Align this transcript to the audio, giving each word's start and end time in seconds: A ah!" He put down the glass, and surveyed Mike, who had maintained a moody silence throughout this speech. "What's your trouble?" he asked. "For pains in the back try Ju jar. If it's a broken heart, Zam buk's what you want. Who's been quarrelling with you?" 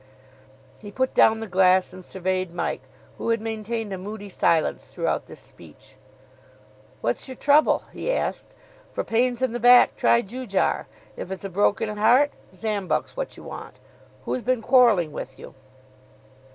A 0.01 0.03
ah!" 0.03 0.79
He 0.81 0.91
put 0.91 1.13
down 1.13 1.41
the 1.41 1.47
glass, 1.47 1.93
and 1.93 2.03
surveyed 2.03 2.55
Mike, 2.55 2.81
who 3.19 3.29
had 3.29 3.39
maintained 3.39 3.93
a 3.93 3.99
moody 3.99 4.29
silence 4.29 4.85
throughout 4.87 5.27
this 5.27 5.39
speech. 5.39 5.95
"What's 7.01 7.27
your 7.27 7.37
trouble?" 7.37 7.83
he 7.93 8.11
asked. 8.11 8.47
"For 8.91 9.03
pains 9.03 9.43
in 9.43 9.51
the 9.53 9.59
back 9.59 9.95
try 9.95 10.23
Ju 10.23 10.47
jar. 10.47 10.87
If 11.15 11.29
it's 11.31 11.45
a 11.45 11.49
broken 11.49 11.95
heart, 11.97 12.31
Zam 12.51 12.87
buk's 12.87 13.15
what 13.15 13.37
you 13.37 13.43
want. 13.43 13.75
Who's 14.25 14.41
been 14.41 14.63
quarrelling 14.63 15.11
with 15.11 15.37
you?" 15.37 15.53